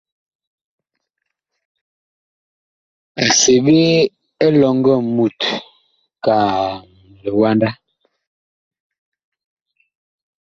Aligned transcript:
A 3.23 3.25
seɓe 3.39 3.75
elɔŋgɔ 4.45 4.93
mut 5.15 5.39
kaa 6.23 6.55
liwanda. 7.23 7.69